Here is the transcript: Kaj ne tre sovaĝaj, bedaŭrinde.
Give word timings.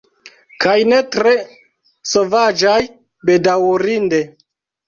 Kaj 0.63 0.71
ne 0.93 1.01
tre 1.15 1.33
sovaĝaj, 2.13 2.81
bedaŭrinde. 3.31 4.25